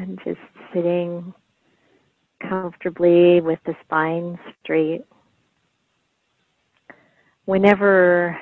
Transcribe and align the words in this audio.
And 0.00 0.16
just 0.24 0.38
sitting 0.72 1.34
comfortably 2.48 3.40
with 3.40 3.58
the 3.66 3.74
spine 3.84 4.38
straight. 4.62 5.04
Whenever 7.46 8.38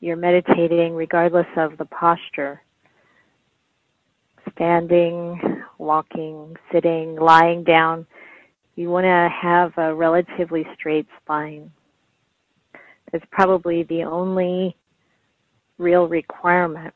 you're 0.00 0.16
meditating, 0.16 0.94
regardless 0.94 1.46
of 1.56 1.78
the 1.78 1.84
posture, 1.84 2.60
standing, 4.52 5.62
walking, 5.78 6.56
sitting, 6.72 7.14
lying 7.14 7.62
down, 7.62 8.04
you 8.74 8.90
want 8.90 9.04
to 9.04 9.28
have 9.40 9.72
a 9.76 9.94
relatively 9.94 10.66
straight 10.74 11.06
spine. 11.22 11.70
That's 13.12 13.24
probably 13.30 13.84
the 13.84 14.02
only 14.02 14.76
real 15.78 16.08
requirement. 16.08 16.92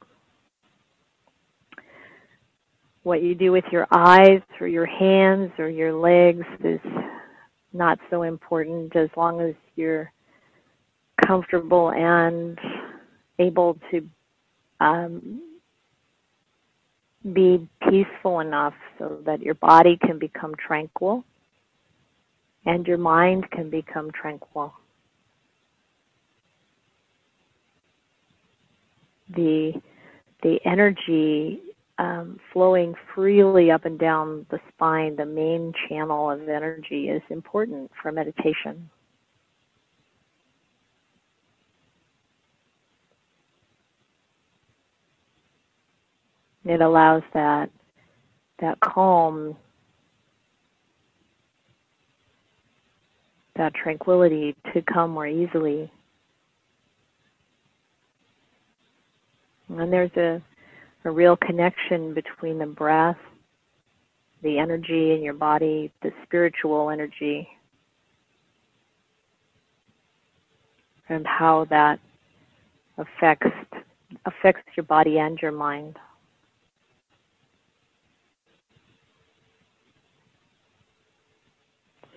What 3.06 3.22
you 3.22 3.36
do 3.36 3.52
with 3.52 3.62
your 3.70 3.86
eyes 3.92 4.42
or 4.60 4.66
your 4.66 4.84
hands 4.84 5.52
or 5.60 5.68
your 5.70 5.92
legs 5.92 6.44
is 6.64 6.80
not 7.72 8.00
so 8.10 8.22
important 8.22 8.96
as 8.96 9.08
long 9.16 9.40
as 9.40 9.54
you're 9.76 10.10
comfortable 11.24 11.92
and 11.92 12.58
able 13.38 13.78
to 13.92 14.08
um, 14.80 15.40
be 17.32 17.68
peaceful 17.88 18.40
enough 18.40 18.74
so 18.98 19.18
that 19.24 19.40
your 19.40 19.54
body 19.54 19.96
can 20.04 20.18
become 20.18 20.56
tranquil 20.56 21.22
and 22.64 22.88
your 22.88 22.98
mind 22.98 23.48
can 23.52 23.70
become 23.70 24.10
tranquil. 24.20 24.74
The 29.28 29.74
the 30.42 30.58
energy 30.64 31.60
um, 31.98 32.38
flowing 32.52 32.94
freely 33.14 33.70
up 33.70 33.84
and 33.84 33.98
down 33.98 34.46
the 34.50 34.60
spine, 34.68 35.16
the 35.16 35.24
main 35.26 35.72
channel 35.88 36.30
of 36.30 36.48
energy, 36.48 37.08
is 37.08 37.22
important 37.30 37.90
for 38.00 38.12
meditation. 38.12 38.90
It 46.64 46.80
allows 46.80 47.22
that 47.32 47.70
that 48.58 48.80
calm, 48.80 49.56
that 53.56 53.74
tranquility 53.74 54.56
to 54.72 54.82
come 54.82 55.10
more 55.10 55.26
easily. 55.26 55.90
And 59.68 59.92
there's 59.92 60.10
a, 60.16 60.42
a 61.06 61.10
real 61.10 61.36
connection 61.36 62.12
between 62.12 62.58
the 62.58 62.66
breath, 62.66 63.16
the 64.42 64.58
energy 64.58 65.12
in 65.12 65.22
your 65.22 65.34
body, 65.34 65.92
the 66.02 66.10
spiritual 66.24 66.90
energy, 66.90 67.48
and 71.08 71.24
how 71.24 71.64
that 71.70 72.00
affects 72.98 73.46
affects 74.24 74.62
your 74.76 74.84
body 74.84 75.18
and 75.18 75.38
your 75.40 75.52
mind. 75.52 75.96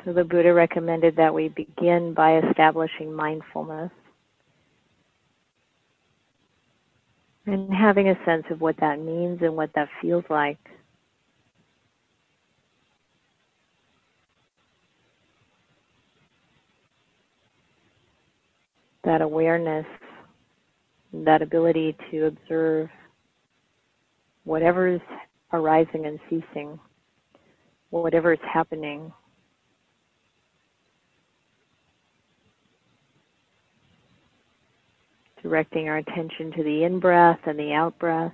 So 0.03 0.13
the 0.13 0.23
Buddha 0.23 0.51
recommended 0.51 1.15
that 1.17 1.33
we 1.33 1.49
begin 1.49 2.15
by 2.15 2.39
establishing 2.39 3.13
mindfulness 3.13 3.91
and 7.53 7.73
having 7.73 8.09
a 8.09 8.25
sense 8.25 8.45
of 8.51 8.61
what 8.61 8.75
that 8.79 8.99
means 8.99 9.39
and 9.41 9.55
what 9.55 9.71
that 9.75 9.89
feels 10.01 10.23
like. 10.29 10.57
That 19.03 19.21
awareness, 19.21 19.85
that 21.13 21.41
ability 21.41 21.95
to 22.11 22.25
observe 22.27 22.89
whatever's 24.43 25.01
arising 25.53 26.05
and 26.05 26.19
ceasing, 26.29 26.79
whatever's 27.89 28.39
happening 28.53 29.11
directing 35.41 35.89
our 35.89 35.97
attention 35.97 36.51
to 36.53 36.63
the 36.63 36.83
in 36.83 36.99
breath 36.99 37.39
and 37.45 37.57
the 37.57 37.73
out 37.73 37.97
breath. 37.99 38.33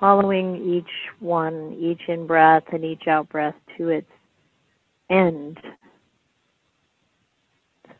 Following 0.00 0.56
each 0.74 0.84
one, 1.18 1.76
each 1.80 2.08
in 2.08 2.26
breath 2.26 2.62
and 2.72 2.84
each 2.84 3.08
out 3.08 3.28
breath 3.28 3.56
to 3.76 3.88
its 3.88 4.06
end. 5.10 5.58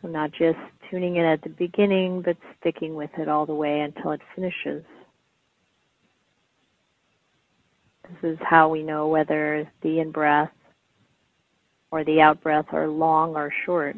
So 0.01 0.09
not 0.09 0.31
just 0.31 0.59
tuning 0.91 1.17
in 1.17 1.25
at 1.25 1.43
the 1.43 1.49
beginning, 1.49 2.23
but 2.23 2.37
sticking 2.61 2.95
with 2.95 3.11
it 3.19 3.29
all 3.29 3.47
the 3.47 3.55
way 3.55 3.81
until 3.81 4.13
it 4.13 4.21
finishes. 4.37 4.85
This 8.05 8.08
is 8.23 8.39
how 8.43 8.69
we 8.69 8.83
know 8.83 9.09
whether 9.09 9.71
the 9.83 10.01
in 10.01 10.11
breath 10.11 10.51
or 11.91 12.05
the 12.05 12.21
out 12.21 12.43
breath 12.43 12.67
are 12.73 12.89
long 12.89 13.35
or 13.35 13.53
short. 13.65 13.97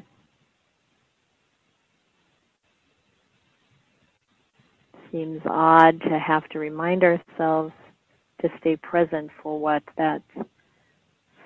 Seems 5.10 5.42
odd 5.44 6.00
to 6.02 6.18
have 6.18 6.48
to 6.50 6.58
remind 6.58 7.02
ourselves 7.02 7.72
to 8.42 8.48
stay 8.60 8.76
present 8.76 9.30
for 9.42 9.58
what 9.58 9.82
that 9.98 10.22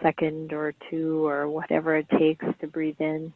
second 0.02 0.52
or 0.52 0.74
two 0.90 1.26
or 1.26 1.48
whatever 1.48 1.96
it 1.96 2.06
takes 2.18 2.44
to 2.60 2.66
breathe 2.66 3.00
in. 3.00 3.32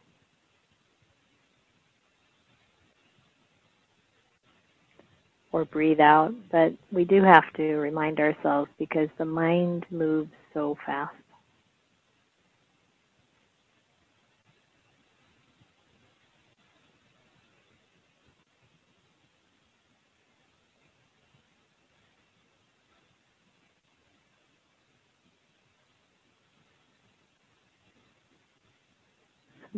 Or 5.51 5.65
breathe 5.65 5.99
out, 6.01 6.33
but 6.51 6.73
we 6.91 7.05
do 7.05 7.23
have 7.23 7.51
to 7.55 7.75
remind 7.75 8.19
ourselves 8.19 8.69
because 8.79 9.09
the 9.17 9.25
mind 9.25 9.85
moves 9.91 10.31
so 10.53 10.77
fast. 10.85 11.13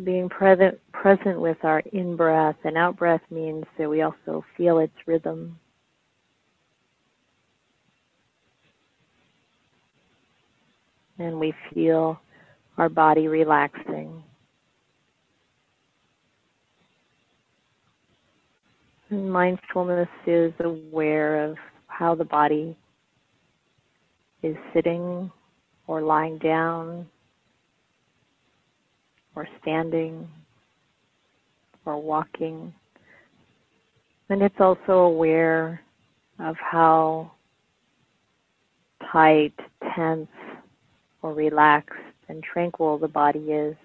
Being 0.04 0.30
present 0.30 0.80
present 0.92 1.40
with 1.40 1.58
our 1.64 1.80
in 1.94 2.16
breath 2.16 2.56
and 2.64 2.78
out 2.78 2.98
breath 2.98 3.22
means 3.30 3.66
that 3.78 3.90
we 3.90 4.02
also 4.02 4.44
feel 4.58 4.80
its 4.80 4.94
rhythm. 5.06 5.60
And 11.20 11.40
we 11.40 11.54
feel 11.74 12.20
our 12.78 12.90
body 12.90 13.28
relaxing. 13.28 14.24
And 19.10 19.32
mindfulness 19.32 20.08
is 20.26 20.54
aware 20.60 21.44
of 21.44 21.58
how 21.88 22.16
the 22.16 22.26
body 22.26 22.76
is 24.42 24.56
sitting 24.74 25.32
or 25.86 26.02
lying 26.02 26.38
down 26.38 27.06
or 29.36 29.48
standing 29.62 30.28
or 31.86 32.02
walking. 32.02 32.74
And 34.30 34.42
it's 34.42 34.60
also 34.60 35.00
aware 35.00 35.82
of 36.40 36.56
how 36.58 37.32
tight, 39.12 39.54
tense, 39.96 40.28
or 41.22 41.34
relaxed 41.34 41.96
and 42.30 42.44
tranquil 42.44 42.98
the 42.98 43.08
body 43.08 43.52
is. 43.52 43.76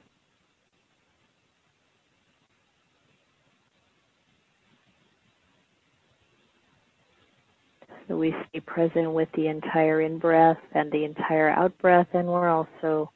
So 8.09 8.17
we 8.17 8.32
stay 8.49 8.61
present 8.61 9.12
with 9.12 9.29
the 9.35 9.49
entire 9.49 10.00
in 10.00 10.19
breath 10.19 10.59
and 10.73 10.93
the 10.93 11.05
entire 11.05 11.50
out 11.50 11.76
breath, 11.79 12.06
and 12.15 12.29
we're 12.29 12.49
also 12.49 13.11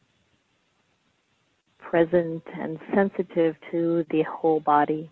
present 1.91 2.43
and 2.55 2.79
sensitive 2.95 3.57
to 3.73 4.07
the 4.11 4.23
whole 4.23 4.61
body. 4.61 5.11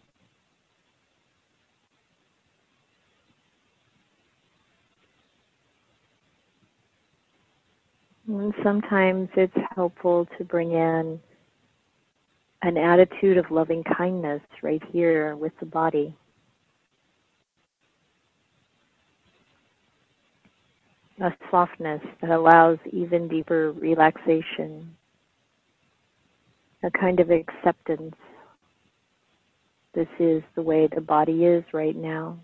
And 8.29 8.55
sometimes 8.63 9.29
it's 9.37 9.53
helpful 9.75 10.29
to 10.39 10.45
bring 10.45 10.71
in 10.71 11.19
an 12.63 12.77
attitude 12.77 13.39
of 13.39 13.51
loving 13.51 13.83
kindness 13.83 14.43
right 14.63 14.83
here 14.93 15.35
with 15.35 15.53
the 15.59 15.67
body. 15.67 16.15
A 21.21 21.31
softness 21.51 22.03
that 22.21 22.31
allows 22.31 22.79
even 22.93 23.27
deeper 23.27 23.73
relaxation, 23.73 24.95
a 26.83 26.91
kind 26.91 27.21
of 27.21 27.31
acceptance. 27.31 28.15
This 29.95 30.09
is 30.19 30.43
the 30.55 30.63
way 30.63 30.89
the 30.95 31.01
body 31.01 31.45
is 31.45 31.65
right 31.73 31.97
now. 31.97 32.39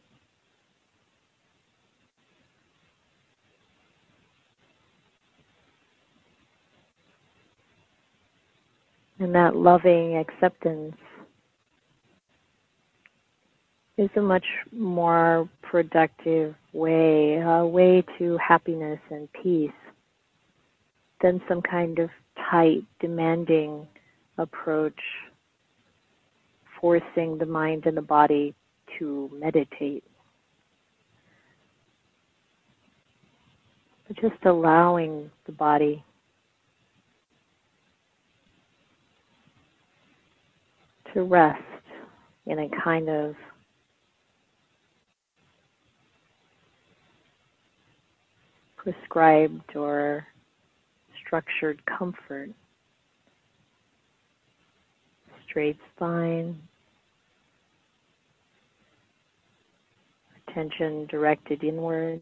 And 9.20 9.34
that 9.34 9.54
loving 9.54 10.16
acceptance 10.16 10.96
is 13.96 14.10
a 14.16 14.20
much 14.20 14.44
more 14.72 15.48
productive 15.62 16.54
way, 16.72 17.36
a 17.36 17.64
way 17.64 18.04
to 18.18 18.36
happiness 18.38 18.98
and 19.10 19.28
peace 19.32 19.70
than 21.22 21.40
some 21.48 21.62
kind 21.62 22.00
of 22.00 22.10
tight, 22.50 22.82
demanding 23.00 23.86
approach, 24.38 24.98
forcing 26.80 27.38
the 27.38 27.46
mind 27.46 27.86
and 27.86 27.96
the 27.96 28.02
body 28.02 28.54
to 28.98 29.30
meditate. 29.32 30.04
But 34.06 34.16
just 34.20 34.44
allowing 34.44 35.30
the 35.46 35.52
body 35.52 36.04
to 41.14 41.22
rest 41.22 41.62
in 42.46 42.58
a 42.58 42.68
kind 42.82 43.08
of 43.08 43.34
prescribed 48.76 49.76
or 49.76 50.26
structured 51.24 51.80
comfort. 51.86 52.50
Straight 55.54 55.78
spine, 55.94 56.58
attention 60.48 61.06
directed 61.06 61.62
inward. 61.62 62.20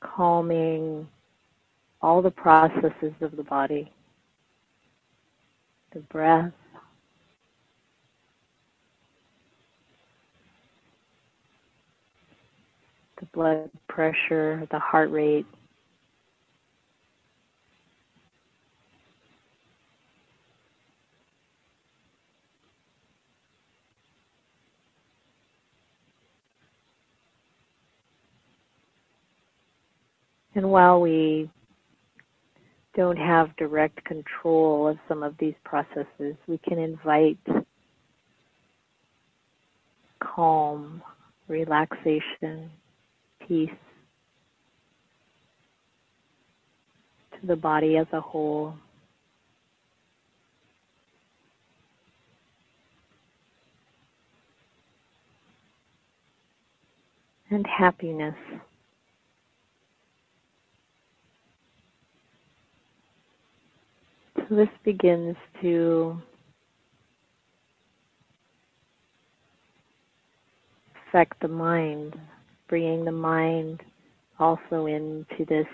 calming 0.00 1.06
all 2.02 2.20
the 2.22 2.30
processes 2.32 3.12
of 3.20 3.36
the 3.36 3.44
body, 3.44 3.92
the 5.92 6.00
breath, 6.00 6.52
the 13.20 13.26
blood 13.40 13.70
pressure, 13.88 14.68
the 14.70 14.78
heart 14.78 15.10
rate. 15.10 15.46
And 30.54 30.70
while 30.70 31.00
we 31.00 31.48
don't 32.94 33.16
have 33.16 33.56
direct 33.56 34.04
control 34.04 34.86
of 34.86 34.98
some 35.08 35.22
of 35.22 35.34
these 35.38 35.54
processes, 35.64 36.36
we 36.46 36.58
can 36.58 36.78
invite 36.78 37.38
calm, 40.22 41.02
relaxation, 41.48 42.70
peace 43.50 43.68
to 47.32 47.46
the 47.48 47.56
body 47.56 47.96
as 47.96 48.06
a 48.12 48.20
whole. 48.20 48.74
And 57.50 57.66
happiness. 57.66 58.36
So 64.36 64.54
this 64.54 64.68
begins 64.84 65.36
to 65.60 66.22
affect 71.08 71.40
the 71.40 71.48
mind, 71.48 72.14
bringing 72.70 73.04
the 73.04 73.12
mind 73.12 73.82
also 74.38 74.86
into 74.86 75.44
this 75.48 75.66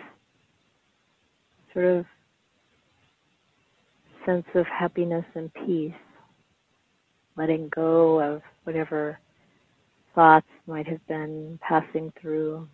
sort 1.73 1.85
of 1.85 2.07
sense 4.25 4.47
of 4.55 4.67
happiness 4.67 5.25
and 5.35 5.53
peace, 5.67 5.93
letting 7.37 7.69
go 7.69 8.21
of 8.21 8.43
whatever 8.65 9.19
thoughts 10.15 10.47
might 10.67 10.89
have 10.89 11.07
been 11.07 11.61
passing 11.63 12.11
through 12.21 12.67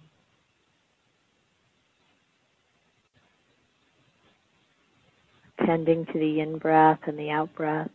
tending 5.67 6.07
to 6.07 6.13
the 6.15 6.41
in 6.41 6.59
breath 6.59 7.01
and 7.07 7.19
the 7.19 7.31
out 7.31 7.53
breath. 7.55 7.91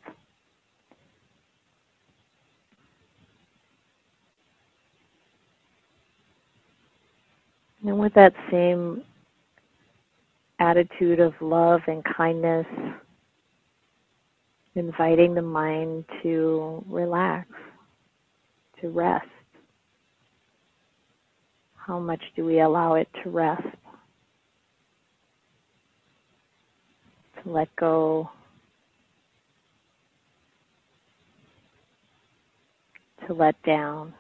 And 7.88 7.98
with 7.98 8.14
that 8.16 8.34
same 8.52 9.02
attitude 10.60 11.22
of 11.22 11.34
love 11.40 11.80
and 11.88 12.04
kindness, 12.04 12.66
inviting 14.76 15.34
the 15.34 15.42
mind 15.42 16.04
to 16.22 16.84
relax, 16.90 17.48
to 18.82 18.90
rest. 18.90 19.26
How 21.78 21.98
much 21.98 22.22
do 22.36 22.44
we 22.44 22.60
allow 22.60 22.96
it 22.96 23.08
to 23.24 23.30
rest? 23.30 23.64
To 27.42 27.50
let 27.50 27.74
go, 27.78 28.30
to 33.26 33.34
let 33.34 33.56
down. 33.64 34.14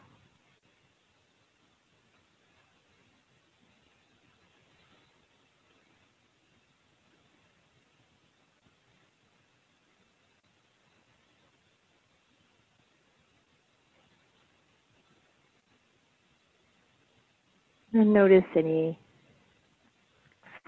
And 17.94 18.14
notice 18.14 18.44
any 18.56 19.00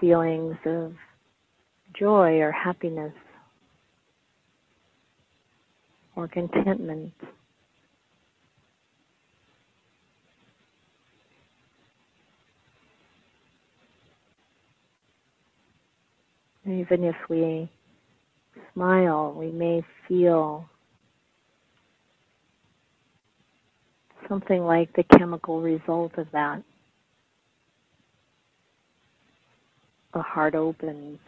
feelings 0.00 0.56
of 0.64 0.94
joy 1.98 2.40
or 2.40 2.50
happiness 2.50 3.12
or 6.16 6.28
contentment. 6.28 7.12
Even 16.66 17.04
if 17.04 17.16
we 17.28 17.70
smile, 18.74 19.34
we 19.36 19.50
may 19.50 19.82
feel 20.08 20.68
something 24.28 24.62
like 24.64 24.92
the 24.94 25.04
chemical 25.18 25.60
result 25.60 26.16
of 26.16 26.26
that. 26.32 26.62
The 30.12 30.22
heart 30.22 30.54
opens 30.54 31.18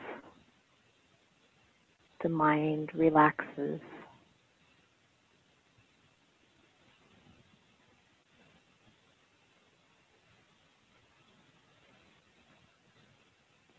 the 2.22 2.28
mind 2.28 2.90
relaxes. 2.94 3.80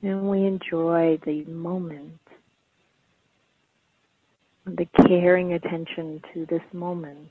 And 0.02 0.30
we 0.30 0.46
enjoy 0.46 1.18
the 1.26 1.46
moment, 1.46 2.20
the 4.66 4.86
caring 5.08 5.54
attention 5.54 6.22
to 6.34 6.46
this 6.50 6.62
moment. 6.74 7.30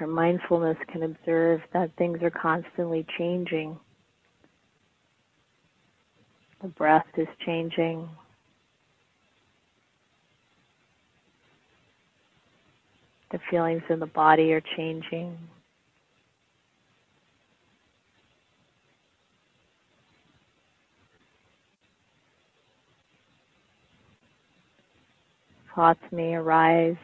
Our 0.00 0.06
mindfulness 0.06 0.76
can 0.92 1.02
observe 1.02 1.60
that 1.72 1.90
things 1.96 2.18
are 2.22 2.30
constantly 2.30 3.06
changing. 3.18 3.78
The 6.62 6.68
breath 6.68 7.06
is 7.16 7.28
changing. 7.44 8.08
The 13.30 13.38
feelings 13.50 13.82
in 13.88 14.00
the 14.00 14.06
body 14.06 14.52
are 14.52 14.62
changing. 14.76 15.38
Thoughts 25.74 26.00
may 26.10 26.34
arise 26.34 26.96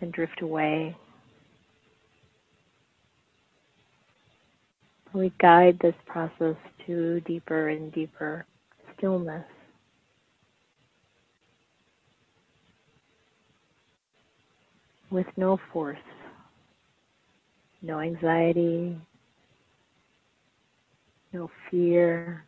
and 0.00 0.12
drift 0.12 0.42
away. 0.42 0.96
We 5.12 5.32
guide 5.40 5.78
this 5.80 5.94
process 6.06 6.56
to 6.86 7.20
deeper 7.20 7.68
and 7.70 7.92
deeper 7.92 8.44
stillness. 8.96 9.44
With 15.10 15.26
no 15.38 15.58
force, 15.72 15.96
no 17.80 18.00
anxiety, 18.00 18.96
no 21.32 21.50
fear, 21.70 22.44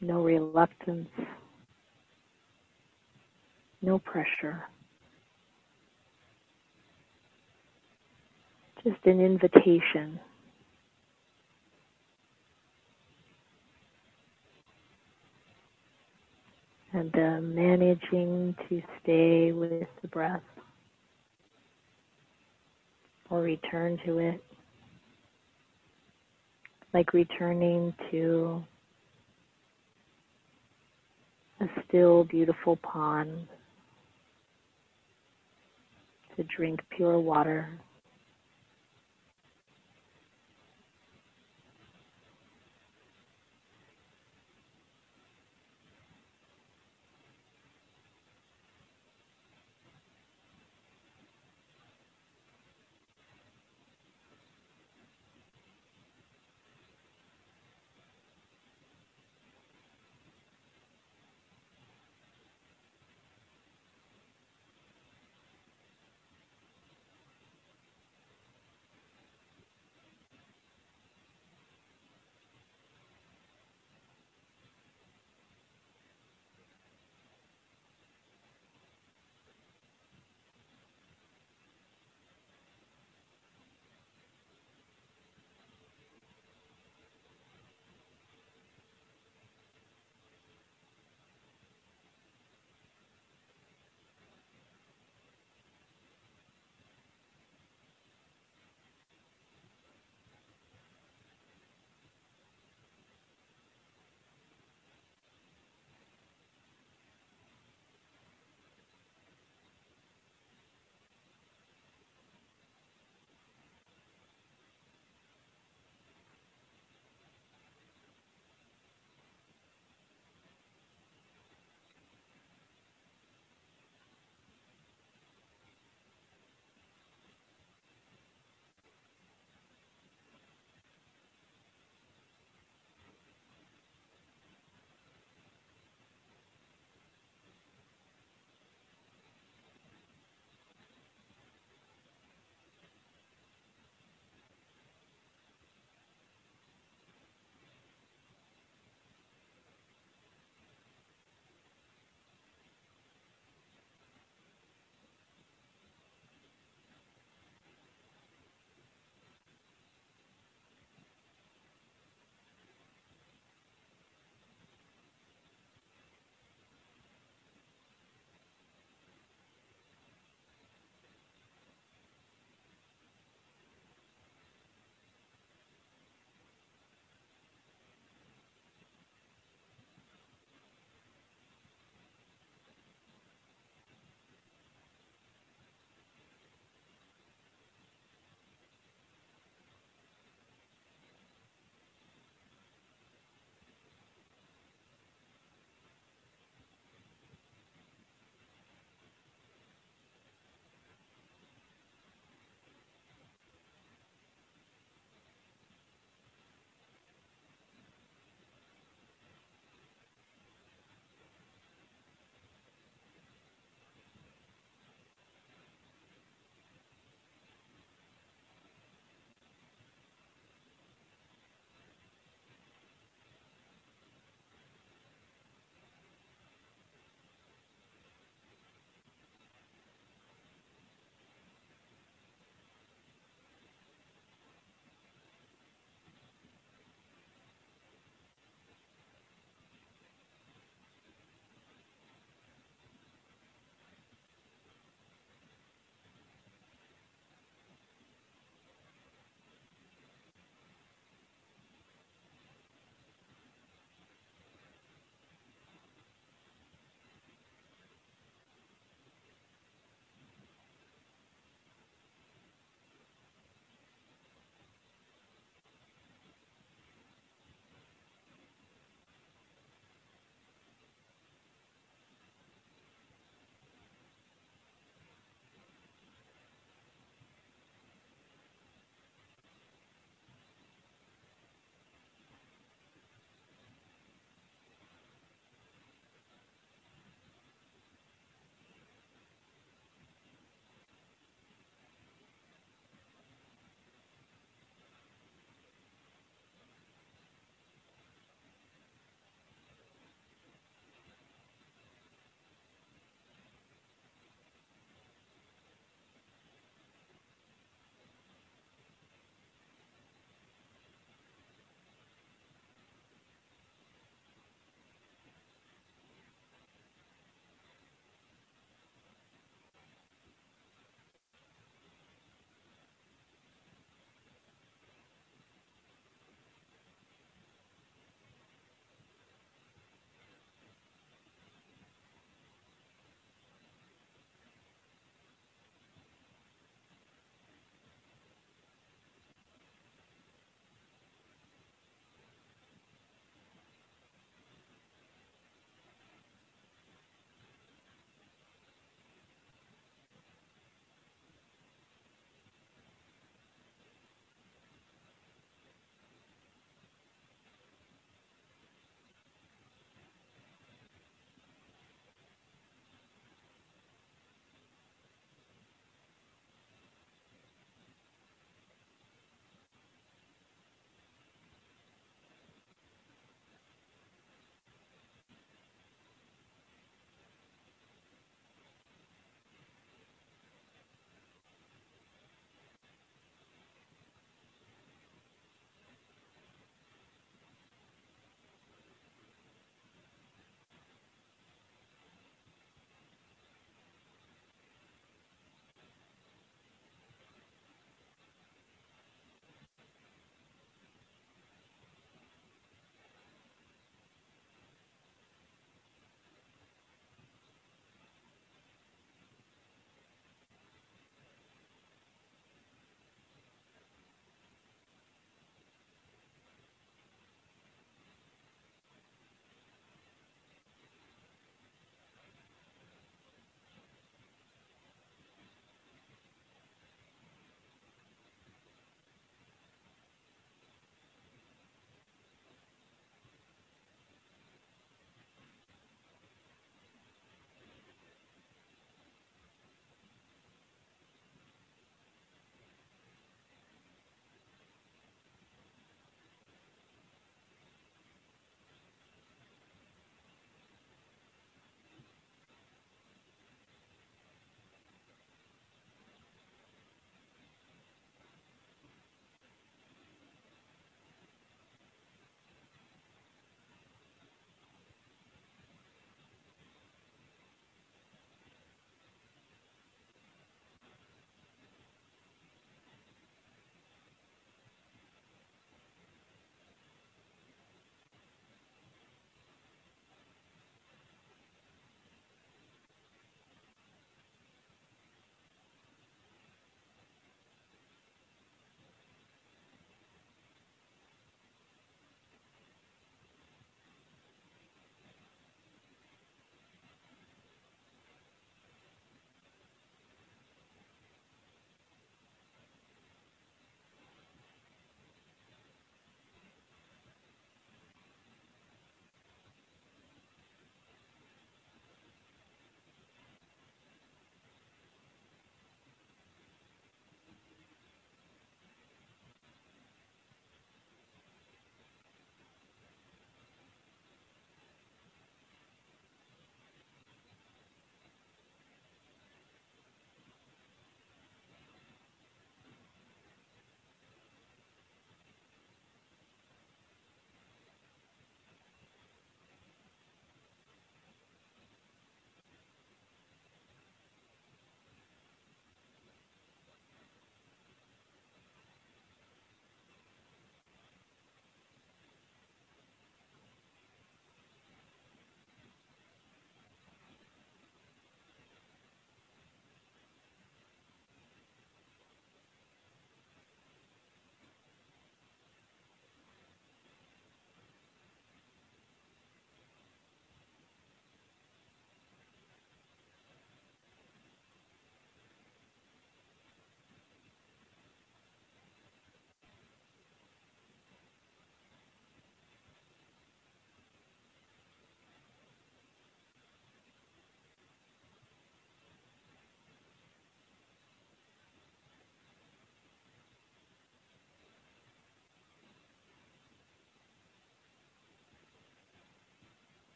no 0.00 0.22
reluctance, 0.22 1.10
no 3.82 3.98
pressure. 3.98 4.64
Just 8.84 9.04
an 9.06 9.20
invitation. 9.20 10.18
And 16.92 17.14
uh, 17.14 17.40
managing 17.42 18.54
to 18.68 18.82
stay 19.02 19.52
with 19.52 19.88
the 20.00 20.08
breath 20.08 20.42
or 23.30 23.42
return 23.42 23.98
to 24.06 24.18
it, 24.18 24.42
like 26.94 27.12
returning 27.12 27.92
to 28.10 28.64
a 31.60 31.66
still, 31.86 32.24
beautiful 32.24 32.76
pond 32.76 33.46
to 36.38 36.44
drink 36.44 36.80
pure 36.96 37.18
water. 37.18 37.68